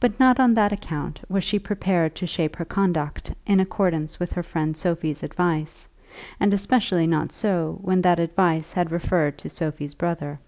But 0.00 0.20
not 0.20 0.38
on 0.38 0.52
that 0.52 0.70
account 0.70 1.22
was 1.30 1.42
she 1.42 1.58
prepared 1.58 2.14
to 2.16 2.26
shape 2.26 2.56
her 2.56 2.64
conduct 2.66 3.32
in 3.46 3.58
accordance 3.58 4.20
with 4.20 4.34
her 4.34 4.42
friend 4.42 4.76
Sophie's 4.76 5.22
advice, 5.22 5.88
and 6.38 6.52
especially 6.52 7.06
not 7.06 7.32
so 7.32 7.78
when 7.80 8.02
that 8.02 8.18
advice 8.20 8.72
had 8.72 8.92
reference 8.92 9.40
to 9.40 9.48
Sophie's 9.48 9.94
brother. 9.94 10.40